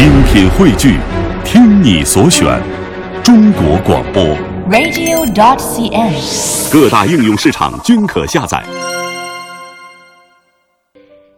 [0.00, 0.98] 精品汇聚，
[1.44, 2.58] 听你所选，
[3.22, 4.24] 中国广播。
[4.70, 6.72] radio.dot.cn，。
[6.72, 8.64] 各大应用市场均可下载。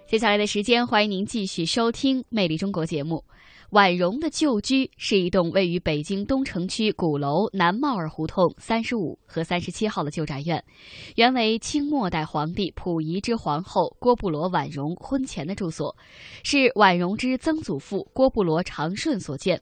[0.07, 3.25] 接下来的时间，欢迎您继续收听《魅力中国》节目。
[3.73, 10.63] 婉容的旧居是一栋位于北京东城区鼓楼南帽儿胡同三十五和三十七号的旧宅院，
[11.17, 15.97] 原为清末代皇帝溥仪之皇后郭布罗婉容婚前的住所，
[16.45, 19.59] 是婉容之曾祖父郭布罗长顺所建。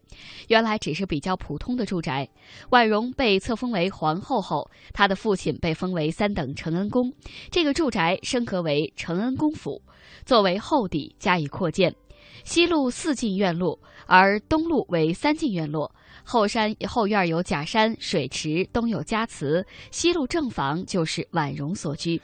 [0.48, 2.28] 原来只是比较普通的住宅。
[2.70, 7.12] 婉容被册封为皇后后，她的父亲被封为三等承恩公，
[7.52, 9.80] 这个住宅升格为承恩公府，
[10.26, 11.94] 作为后邸加以扩建。
[12.42, 13.78] 西路四进院落，
[14.10, 15.94] 而东路为三进院落。
[16.24, 22.20] 后山后院有假山、水池，东有家祠，西路正房就是婉容所居。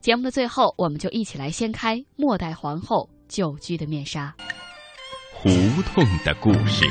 [0.00, 4.32] 节目的最后，我们就一起来掀开末代皇后旧居的面纱。
[5.32, 5.50] 胡
[5.92, 6.84] 同的故事。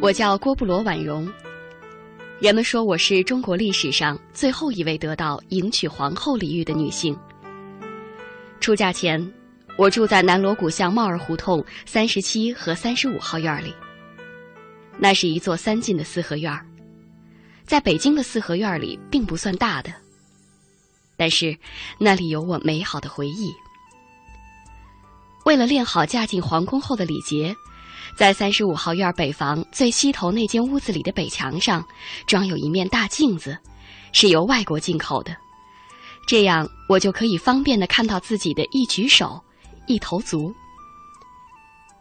[0.00, 1.30] 我叫郭布罗婉容。
[2.38, 7.18] 人们说我是中国历史上最后一位得到迎娶皇后礼遇的女性。
[8.60, 9.32] 出嫁前，
[9.78, 13.74] 我住在南锣鼓巷帽儿胡同三十七和三十五号院里。
[14.98, 16.66] 那是一座三进的四合院儿，
[17.64, 19.90] 在北京的四合院里并不算大的，
[21.16, 21.56] 但是
[21.98, 23.50] 那里有我美好的回忆。
[25.46, 27.56] 为了练好嫁进皇宫后的礼节，
[28.16, 31.84] 在三十五号院北房最西头那间屋子里的北墙上，
[32.26, 33.58] 装有一面大镜子，
[34.12, 35.36] 是由外国进口的。
[36.26, 39.40] 这样我就可以方便的看到自己的一举手、
[39.86, 40.52] 一投足。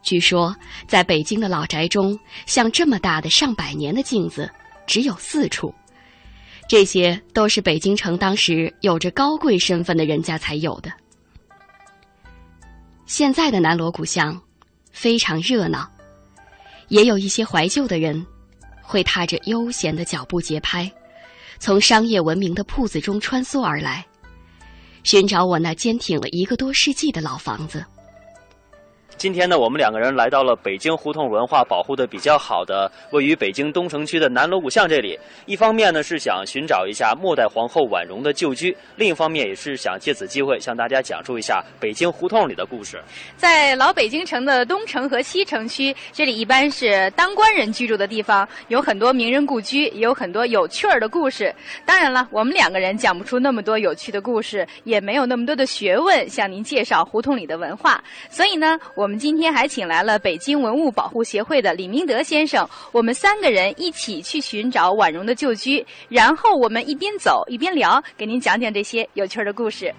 [0.02, 0.56] 据说，
[0.88, 4.50] 在北京的老宅中，像这么大的上百年的镜子
[4.86, 5.74] 只有四处，
[6.70, 10.92] 这些都是北京城当时有着高贵身份的人家才有的。
[13.08, 14.40] 现在的南锣鼓巷
[14.96, 15.92] 非常热闹。
[16.88, 18.26] 也有一些怀旧的人，
[18.82, 20.90] 会踏着悠闲的脚步节拍，
[21.60, 24.06] 从商业文明的铺子中穿梭而来，
[25.04, 27.86] 寻找我那坚挺了一个多世纪的老房子。
[29.18, 35.18] 今天呢，我们两个人来到了北京胡同文化保护的比较好的，位于北京东城区的南锣鼓巷这里。
[35.46, 43.02] 一方面呢是想寻找一下末代皇后婉容的旧居，另一方面也是想借此机会向大家讲述一下北京胡同里的故事。
[43.38, 51.56] 在老北京城的东城和西城区，这里一般是当官人居住的地方，有很多名人故居，也有很多有趣儿的故事。
[51.86, 58.04] 当然了，我们两个人讲不出那么多有趣的故事，也没有那么多的学问向您介绍胡同里的文化。
[58.30, 69.94] 所以呢，我我们今天还请来了北京文物保护协会的李明德先生，我们三个人一起去寻找婉容的旧居，然后我们一边走一边聊，给您讲讲这些有趣的故事。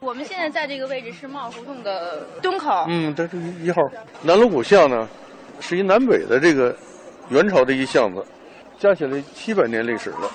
[0.00, 2.84] 我们现在在这个位置是帽胡同的东口。
[2.88, 3.80] 嗯，这是一一号
[4.20, 5.08] 南锣鼓巷呢，
[5.60, 6.76] 是一南北的这个
[7.30, 8.22] 元朝的一巷子，
[8.78, 10.30] 加起来七百年历史了。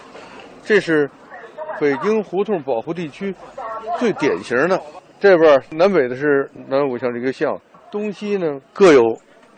[0.65, 1.07] 这是
[1.79, 3.33] 北京胡同保护地区
[3.99, 4.81] 最典型的。
[5.19, 7.57] 这边南北的是南锣鼓巷这个巷，
[7.89, 9.01] 东西呢各有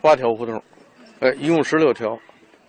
[0.00, 0.62] 八条胡同，
[1.20, 2.16] 哎，一共十六条。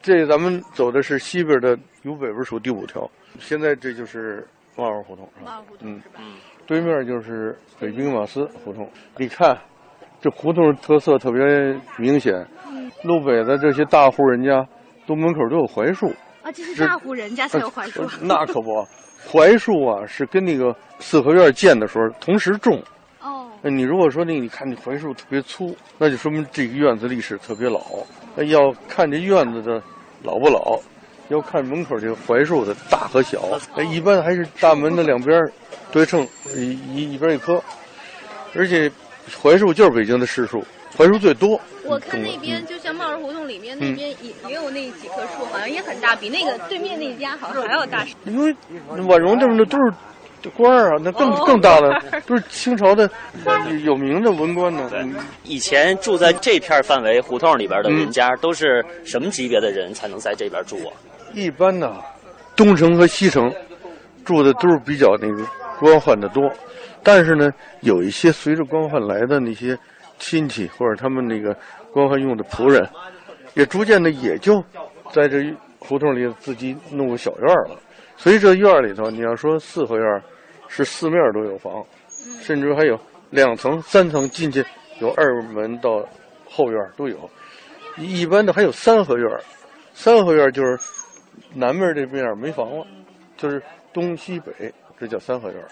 [0.02, 3.10] 这咱们走的是西边的由北边数第五条。
[3.40, 5.52] 现在这就是帽儿胡同，是吧？
[5.58, 6.24] 帽胡同嗯是吧？
[6.66, 8.90] 对面就是北京马司胡同。
[9.18, 9.58] 你看，
[10.20, 11.42] 这胡同特色特别
[11.98, 12.46] 明显。
[13.04, 14.68] 路北的这些大户人家，
[15.06, 16.08] 都门口都有槐树。
[16.42, 18.10] 啊，这是大户人家才有槐树呃。
[18.22, 18.88] 那可不，
[19.30, 22.82] 槐树啊是跟那个四合院建的时候同时种。
[23.22, 27.82] 哦，那你如果说那你看这槐树特别粗，那就说明这个院子历史特别老。
[28.36, 29.82] 那要看这院子的
[30.24, 30.80] 老不老，
[31.30, 33.60] 要看门口这个槐树的大和小。
[33.76, 35.44] 哎，一般还是大门的两边
[35.92, 37.62] 对称，一一一边一棵。
[38.56, 38.90] 而且
[39.28, 40.64] 槐树就是北京的市树，
[40.96, 41.60] 槐树最多。
[41.88, 48.06] 我看那嗯边就像帽儿胡同里面那边也也有那几棵树，好像也很大，比那个对面那家好像还要大。
[48.26, 48.56] 因为
[49.08, 49.94] 婉容这么的都是
[50.56, 53.10] 官儿啊，那更、哦更大了， 都是清朝的
[53.84, 54.90] 有名的文官呢。
[55.44, 60.94] 以前住在这片范围胡同里边的人家，都是什么级别的人才能在这边住啊？
[61.34, 61.98] 一般呢，
[62.56, 63.54] 东城和西城
[64.24, 65.46] 住的都是比较那个
[65.80, 66.50] 官宦的多，
[67.04, 67.52] 但是呢，
[67.82, 69.78] 有一些随着官宦来的那些
[70.18, 71.54] 亲戚或者他们那个
[71.92, 72.88] 官宦用的仆人，
[73.54, 74.64] 也逐渐的也就
[75.12, 77.80] 在这胡同里自己弄个小院儿了。
[78.16, 80.22] 所以这院儿里头，你要说四合院儿，
[80.68, 81.86] 是四面都有房，
[82.42, 83.00] 甚至还有
[83.30, 84.66] 两层、三层进去
[85.00, 86.04] 有二门到
[86.50, 87.30] 后院儿都有。
[87.98, 89.42] 一般的还有三合院儿，
[89.94, 90.78] 三合院儿就是
[91.54, 92.86] 南面这面儿没房了，
[93.38, 93.62] 就是
[93.94, 95.70] 东西北，这叫三合院儿。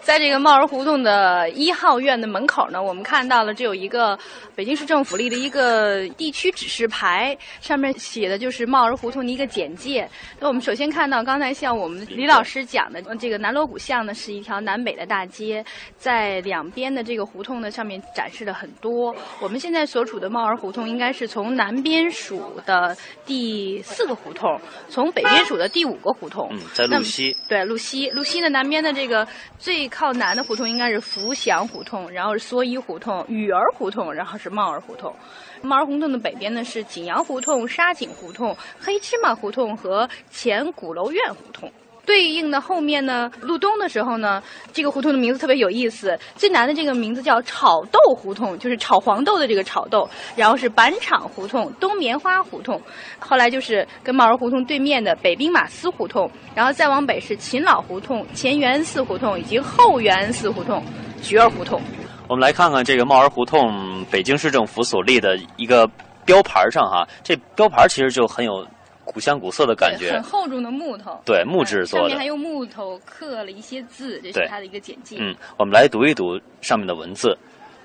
[0.00, 4.18] 在这个帽儿胡同的一号院的门口呢，我们看到了这有一个
[4.54, 10.08] 北京市政府立的一个地区指示牌，上面写的就是帽儿胡同的一个简介。
[10.38, 15.64] 那我们首先看到，刚才像我们李老师讲的，这个南锣鼓巷呢是一条南北的大街，
[15.96, 19.14] 在两边的这个胡同呢上面展示了很多。
[19.40, 22.96] 我们现在所处的帽儿胡同应该是从南边数的
[23.26, 24.58] 第四个胡同，
[24.88, 26.48] 从北边数的第五个胡同。
[26.52, 27.36] 嗯，在路西。
[27.48, 29.26] 对，路西，路西的南边的这个
[29.58, 35.14] 最靠南的胡同应该是福祥胡同，然后是蓑衣胡同、雨儿胡同，然后是帽儿胡同。
[35.62, 41.72] 帽儿胡同的北边呢是景阳胡同、沙井胡同、黑芝麻胡同和前鼓楼院胡同。
[42.08, 46.18] 对应的后面呢，路东的时候呢，这个胡同的名字特别有意思。
[46.36, 50.08] 最南的这个名字叫炒豆胡同，就是炒黄豆的这个炒豆。
[50.34, 52.80] 然后是板厂胡同、东棉花胡同，
[53.18, 60.82] 后来就是跟帽儿胡同对面的北兵马司胡同，然后再往北是秦老胡同、前元寺胡同以及后元寺胡同、
[61.20, 61.78] 菊儿胡同。
[62.26, 65.86] 我们来看看这个帽儿胡同，北京市政府所立的一个
[66.24, 68.66] 标牌上哈，这标牌其实就很有。
[69.12, 75.16] 古香古色的感觉，很厚重的木头，对木质做的，上面还用木头刻了一些字，这是它的一个简介。
[75.18, 77.36] 嗯，我们来读一读上面的文字：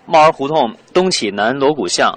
[0.05, 2.13] 帽儿胡同东起南锣鼓巷，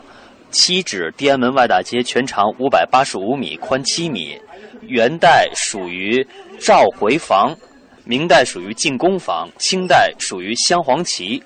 [0.50, 4.36] 西至地安门外大街，全长五百八十五米，宽七米。
[4.82, 6.26] 元代属于
[6.58, 7.56] 赵回坊，
[8.04, 11.42] 明代属于进宫房，清代属于镶黄旗。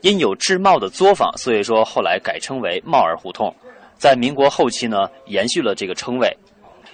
[0.00, 3.54] 因有制帽的作坊，所以说后来改称为帽儿胡同。
[3.96, 6.28] 在民国后期呢，延续了这个称谓。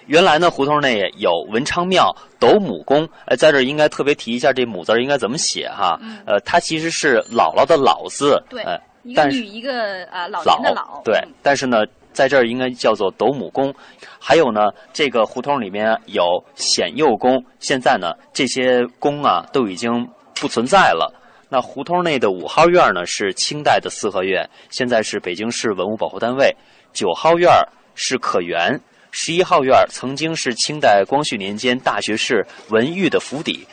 [0.09, 2.11] 原来呢，胡同内有文昌庙、
[2.41, 3.07] 斗母宫。
[3.27, 6.01] 呃，在这儿应该特别提一下，这“母”字应该怎么写哈？
[6.25, 8.43] 呃，它其实是姥姥的“姥”字。
[8.49, 8.65] 对，
[9.03, 11.03] 一个女一个啊，老年的“老”。
[11.05, 11.85] 对，但是呢，
[12.15, 13.73] 在这儿应该叫做斗母宫。
[14.19, 20.09] 还有呢，这个胡同里面有显佑宫，现在呢，这些宫啊都已经
[20.41, 21.15] 不存在了。
[21.51, 26.51] 那胡同内的五号院呢，是清代的四合院，现在是北京市文物保护单位。
[26.95, 27.51] 九号院
[27.95, 28.81] 是可园。
[29.11, 33.67] 十一号院曾经是清代光绪年间大学士文玉的府邸，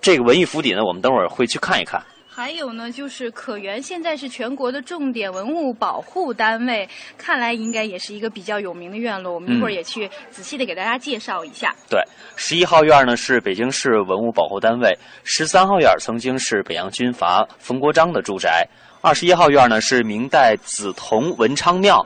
[0.00, 2.02] 这个文玉府邸呢，我们等会儿会去看一看。
[2.34, 6.88] 还有呢，就是可园现在是全国的重点文物保护单位，
[7.18, 9.34] 看来应该也是一个比较有名的院落。
[9.34, 11.74] 我们一会儿也去仔细的给大家介绍一下。
[11.90, 12.02] 对，
[12.34, 18.66] 十一号院呢是北京市文物保护单位，十三号院曾经是北洋军阀冯国璋的住宅，
[19.02, 22.04] 二十一号院呢是明代紫铜文昌庙。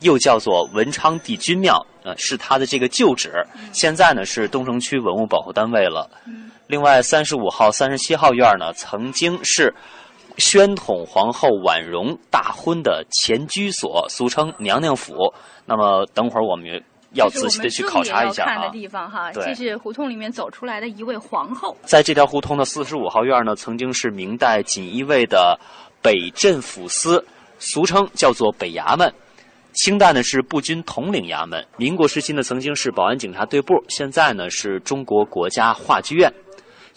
[0.00, 3.44] 又叫做文昌帝君庙，呃，是它的这个旧址。
[3.72, 6.08] 现在呢是东城区文物保护单位了。
[6.66, 9.74] 另外，三十五号、三十七号院呢，曾经是
[10.36, 15.32] 宣统皇后婉容大婚的前居所，俗称娘娘府。
[15.64, 16.66] 那么，等会儿我们
[17.14, 18.66] 要仔细的去考察一下啊。
[18.66, 21.74] 的地方哈，这是胡同里面走出来的一位皇后。
[21.84, 25.58] 在这条胡同的四十五号院呢，曾经是明代锦衣卫的
[26.02, 27.24] 北镇抚司，
[27.58, 29.10] 俗称叫做北衙门。
[29.78, 36.28] 清代呢是步军统领衙门，民国时期呢曾经是保安警察队部，现在呢是中国国家话剧院。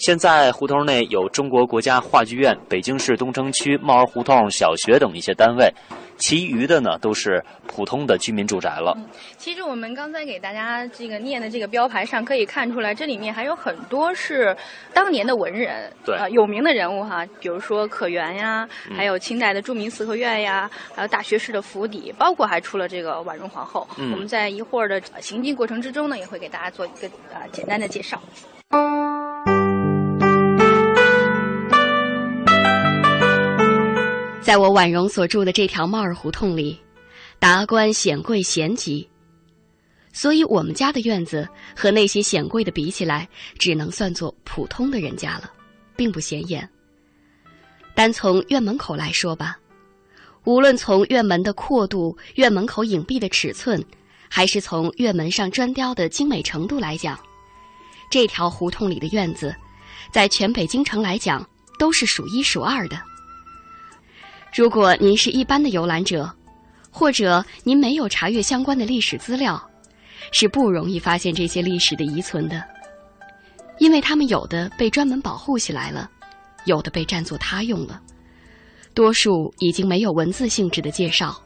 [0.01, 5.71] 现在胡同内有中国国家话剧院、北京市东城区帽儿胡同小学等一些单位。
[6.17, 8.97] 其余的呢，都是普通的居民住宅了。
[9.37, 14.57] 其实我们刚才给大家这个念的这个标牌上可以看出来，这里面还有很多是
[14.91, 23.87] 当年的文人，对，有名的人物哈，比如说可园呀，还有清代的著名四合院呀，还有大学士的府邸，包括还出了这个婉容皇后。
[23.97, 28.19] 我们在一会儿的行进过程之中呢，也会给大家做一个呃简单的介绍。
[34.51, 36.77] 在我婉容所住的这条帽儿胡同里，
[37.39, 39.09] 达官显贵咸集，
[40.11, 43.25] 所以我们家的院子和那些显贵的比起来，
[43.57, 45.49] 只能算作普通的人家了，
[45.95, 46.69] 并不显眼。
[47.95, 49.57] 单从院门口来说吧，
[50.43, 53.81] 无论从院门的阔度、院门口影壁的尺寸，
[54.27, 57.17] 还是从院门上砖雕的精美程度来讲，
[58.09, 59.55] 这条胡同里的院子，
[60.11, 63.01] 在全北京城来讲，都是数一数二的。
[64.53, 66.29] 如果您是一般的游览者，
[66.91, 69.61] 或者您没有查阅相关的历史资料，
[70.33, 72.61] 是不容易发现这些历史的遗存的，
[73.79, 76.09] 因为他们有的被专门保护起来了，
[76.65, 78.01] 有的被占作他用了，
[78.93, 81.41] 多数已经没有文字性质的介绍。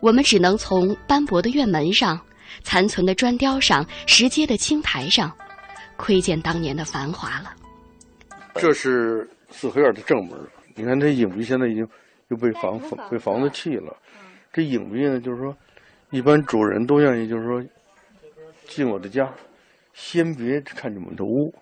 [0.00, 2.20] 我们只能从斑驳的院门上、
[2.64, 5.30] 残存的砖雕上、石阶的青苔上，
[5.96, 7.54] 窥见当年的繁华了。
[8.56, 10.36] 这是四合院的正门。
[10.80, 11.86] 你看这影壁现在已经
[12.28, 13.94] 又被房被房子弃了。
[14.50, 15.54] 这影壁呢，就是说，
[16.08, 17.62] 一般主人都愿意就是说
[18.66, 19.30] 进我的家，
[19.92, 21.54] 先别看你们的屋。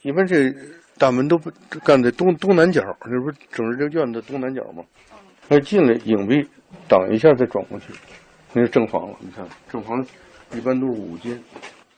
[0.00, 0.50] 一般这
[0.96, 1.50] 大门都不
[1.84, 4.82] 干在东东南角，这不是整个这院子东南角吗？
[5.48, 6.42] 那进来影壁，
[6.88, 7.92] 挡一下再转过去，
[8.54, 9.16] 那是正房了。
[9.20, 10.02] 你看正房
[10.52, 11.38] 一般都是五间，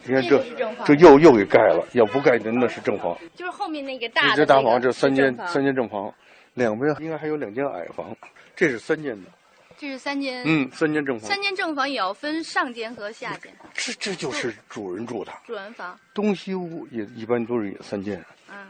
[0.05, 0.43] 你看这
[0.85, 3.17] 这又又给盖了，要不盖那是正房。
[3.35, 6.13] 就是后面那个大的这大房这这三间三间正房，
[6.55, 8.17] 两边应该还有两间矮房，
[8.57, 9.31] 这是三间的。
[9.77, 11.29] 这是三间，嗯，三间正房。
[11.29, 18.69] 三间正房也要分上间和下间，这这就是主人住的，主人房，东西屋也一般都是也三间，嗯，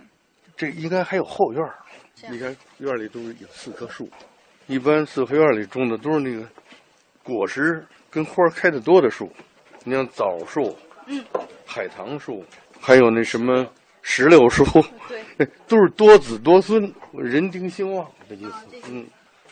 [0.56, 1.74] 这应该还有后院儿
[2.30, 4.08] 你看院里都是有四棵树，
[4.66, 6.48] 一般四合院里种的都是那个
[7.22, 9.30] 果实跟花开的多的树，
[9.84, 10.74] 你像枣树、
[11.04, 11.22] 嗯，
[11.66, 12.42] 海棠树，
[12.80, 13.66] 还有那什么
[14.06, 14.62] 石榴树，
[15.08, 18.66] 对， 都是多子多孙、人丁兴旺的意思。
[18.90, 19.06] 嗯，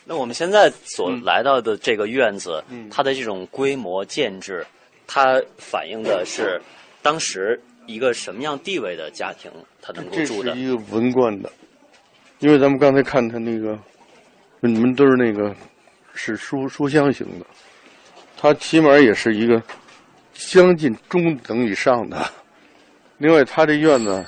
[0.05, 4.63] 那我们现在所嗯来到的这个院子，嗯它的这种规模建制，
[5.07, 6.61] 它反映的是
[7.01, 10.61] 当时一个什么样地位的家庭他能够这住的是？
[10.61, 11.51] 一个文官的，
[12.37, 13.75] 因为咱们刚才看他那个，
[14.59, 15.53] 你们都是那个
[16.13, 17.45] 是书书香型的，
[18.37, 19.59] 他起码也是一个
[20.35, 22.23] 将近中等以上的。
[23.17, 24.25] 另外，他这院子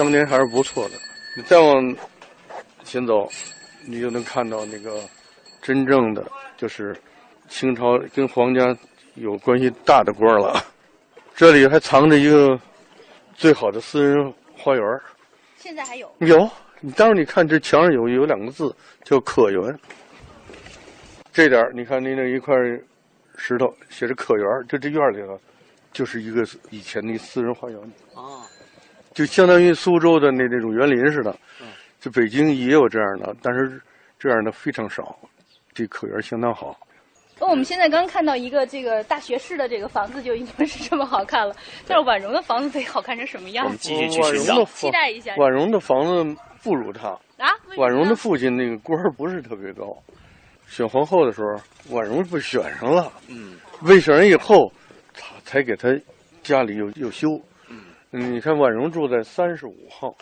[0.00, 0.94] 当年还是不错的。
[1.36, 1.96] 你再往
[2.84, 3.28] 前走，
[3.84, 5.02] 你就能看到那个
[5.60, 6.26] 真正的
[6.56, 6.96] 就是
[7.50, 8.74] 清朝跟皇家
[9.16, 10.64] 有关系大的官了。
[11.36, 12.58] 这里还藏着一个
[13.34, 14.82] 最好的私人花园
[15.58, 16.48] 现在还有，有，
[16.80, 19.78] 你当时你看这墙上有有两个字叫“可园”，
[21.30, 22.56] 这点儿你看那那一块
[23.36, 25.38] 石头写着“可园”，这这院里头
[25.92, 27.78] 就是一个以前的私人花园，
[28.14, 28.48] 啊，
[29.20, 31.66] 就相当于苏州的那那种园林似的嗯。
[32.00, 33.78] 这北京也有这样的，但是
[34.18, 35.18] 这样的非常少。
[35.74, 36.68] 这可园相当好，
[37.38, 41.54] 哦，我们现在刚看到一个这个大学士的这个房子就已经是这么好看了，
[41.86, 43.92] 但是婉容的房子得好看成什么样子？
[43.92, 47.08] 我们继续去婉寻找容的房，期待一下婉容的房子不如他。
[47.36, 47.52] 啊？
[47.76, 49.94] 婉容的父亲那个官儿不是特别高，
[50.66, 53.12] 选皇后的时候，婉容被选上了。
[53.28, 54.72] 嗯，被选上以后，
[55.12, 55.88] 他才给他
[56.42, 57.38] 家里又又修。
[58.12, 60.16] 嗯，你看婉容住在三十五号，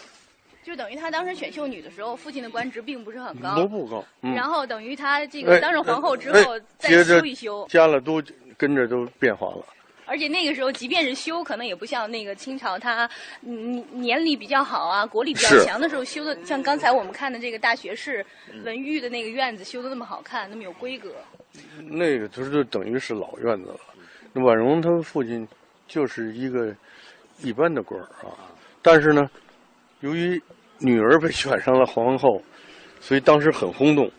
[0.62, 4.04] 就等于她当时选秀女的时候，父亲的官职并不是很高，都不高。
[4.22, 8.22] 嗯，然后等于她这哎个当上皇后之哎后再修一修，加了都
[8.56, 9.64] 跟着都变化了。
[10.04, 13.08] 而且那个时候即便是修，可能也不像那个清朝它
[13.42, 18.24] 嗯年力比较好啊，国力比较强的时候修的，像刚才我们看的这个大学士
[18.64, 21.14] 文玉的那个院子修的那么好看，那么有规格。
[21.90, 23.80] 那个他就等于是老院子了。
[24.32, 25.46] 那婉容她父亲
[25.86, 26.74] 就是一个
[27.42, 28.34] 一般的官儿啊，
[28.82, 29.28] 但是呢，
[30.00, 30.42] 由于
[30.78, 32.42] 女儿被选上了皇后，
[33.00, 34.10] 所以当时很轰动。